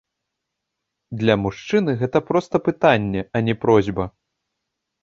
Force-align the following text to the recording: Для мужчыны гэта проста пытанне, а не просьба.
Для 1.19 1.35
мужчыны 1.43 1.91
гэта 2.01 2.17
проста 2.31 2.55
пытанне, 2.71 3.21
а 3.35 3.47
не 3.51 3.61
просьба. 3.69 4.13